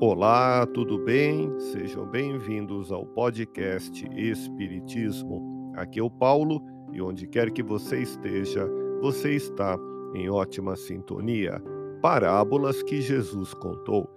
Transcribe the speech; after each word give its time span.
Olá, 0.00 0.66
tudo 0.66 0.98
bem? 0.98 1.56
Sejam 1.56 2.04
bem-vindos 2.04 2.90
ao 2.90 3.06
podcast 3.06 4.04
Espiritismo. 4.12 5.72
Aqui 5.76 6.00
é 6.00 6.02
o 6.02 6.10
Paulo 6.10 6.60
e 6.92 7.00
onde 7.00 7.28
quer 7.28 7.52
que 7.52 7.62
você 7.62 8.02
esteja, 8.02 8.68
você 9.00 9.36
está 9.36 9.78
em 10.12 10.28
ótima 10.28 10.74
sintonia. 10.74 11.62
Parábolas 12.02 12.82
que 12.82 13.00
Jesus 13.00 13.54
contou. 13.54 14.10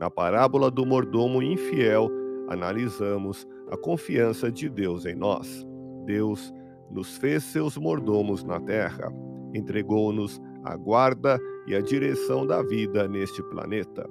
Na 0.00 0.10
parábola 0.10 0.68
do 0.68 0.84
mordomo 0.84 1.40
infiel, 1.40 2.10
analisamos 2.48 3.46
a 3.70 3.76
confiança 3.76 4.50
de 4.50 4.68
Deus 4.68 5.06
em 5.06 5.14
nós. 5.14 5.64
Deus 6.06 6.52
nos 6.90 7.16
fez 7.16 7.44
seus 7.44 7.76
mordomos 7.76 8.42
na 8.42 8.60
terra, 8.60 9.12
entregou-nos 9.54 10.40
a 10.64 10.76
guarda 10.76 11.38
e 11.68 11.74
a 11.76 11.80
direção 11.80 12.44
da 12.44 12.64
vida 12.64 13.06
neste 13.06 13.40
planeta 13.44 14.10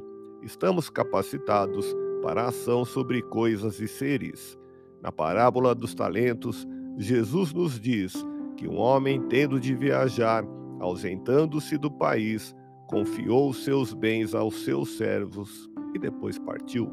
estamos 0.49 0.89
capacitados 0.89 1.95
para 2.23 2.41
a 2.41 2.47
ação 2.47 2.83
sobre 2.83 3.21
coisas 3.21 3.79
e 3.79 3.87
seres. 3.87 4.57
Na 4.99 5.11
parábola 5.11 5.75
dos 5.75 5.93
talentos, 5.93 6.67
Jesus 6.97 7.53
nos 7.53 7.79
diz 7.79 8.25
que 8.57 8.67
um 8.67 8.75
homem, 8.75 9.21
tendo 9.29 9.59
de 9.59 9.75
viajar, 9.75 10.43
ausentando-se 10.79 11.77
do 11.77 11.91
país, 11.91 12.55
confiou 12.87 13.53
seus 13.53 13.93
bens 13.93 14.33
aos 14.33 14.63
seus 14.63 14.97
servos 14.97 15.69
e 15.93 15.99
depois 15.99 16.39
partiu. 16.39 16.91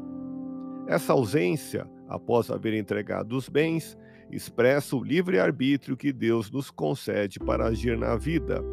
Essa 0.87 1.13
ausência, 1.13 1.89
após 2.07 2.51
haver 2.51 2.75
entregado 2.75 3.35
os 3.35 3.49
bens, 3.49 3.97
expressa 4.29 4.95
o 4.95 5.03
livre-arbítrio 5.03 5.97
que 5.97 6.13
Deus 6.13 6.51
nos 6.51 6.69
concede 6.69 7.39
para 7.39 7.65
agir 7.65 7.97
na 7.97 8.15
vida, 8.15 8.63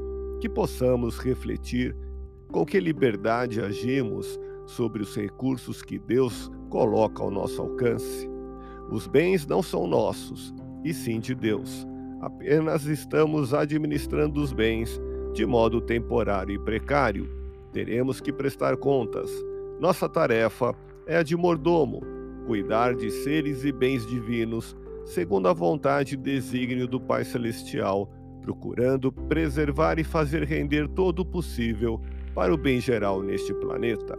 que 0.43 0.49
possamos 0.49 1.19
refletir 1.19 1.97
com 2.53 2.67
que 2.67 2.79
liberdade 2.79 3.63
agimos 3.63 4.39
sobre 4.67 5.03
os 5.03 5.15
recursos 5.17 5.83
que 5.83 5.99
Deus 5.99 6.51
coloca 6.71 7.23
ao 7.23 7.31
nosso 7.31 7.61
alcance. 7.61 8.29
Os 8.91 9.07
bens 9.07 9.47
não 9.47 9.63
são 9.63 9.87
nossos, 9.87 10.55
e 10.85 10.93
sim 10.93 11.21
de 11.21 11.35
Deus. 11.35 11.87
Apenas 12.21 12.87
estamos 12.87 13.53
administrando 13.53 14.41
os 14.41 14.53
bens 14.53 15.01
de 15.33 15.45
modo 15.45 15.81
temporário 15.81 16.55
e 16.55 16.59
precário. 16.59 17.29
Teremos 17.73 18.21
que 18.21 18.33
prestar 18.33 18.77
contas. 18.77 19.31
Nossa 19.81 20.09
tarefa 20.09 20.75
é 21.07 21.17
a 21.17 21.23
de 21.23 21.37
mordomo, 21.37 22.01
cuidar 22.47 22.95
de 22.95 23.11
seres 23.11 23.65
e 23.65 23.73
bens 23.73 24.07
divinos 24.07 24.77
segundo 25.05 25.49
a 25.49 25.53
vontade 25.53 26.15
e 26.15 26.17
desígnio 26.17 26.89
do 26.89 27.01
Pai 27.01 27.25
Celestial, 27.25 28.11
procurando 28.41 29.13
preservar 29.13 29.99
e 29.99 30.05
fazer 30.05 30.45
render 30.45 30.89
todo 30.89 31.21
o 31.21 31.25
possível 31.25 32.01
para 32.35 32.53
o 32.53 32.57
bem 32.57 32.81
geral 32.81 33.23
neste 33.23 33.53
planeta. 33.55 34.19